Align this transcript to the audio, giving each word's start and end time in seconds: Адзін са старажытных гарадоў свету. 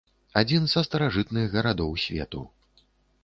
Адзін 0.39 0.63
са 0.71 0.81
старажытных 0.87 1.45
гарадоў 1.55 1.91
свету. 2.05 2.41